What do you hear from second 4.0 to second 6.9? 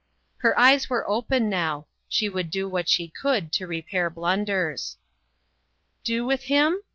blunders. "Do with him?"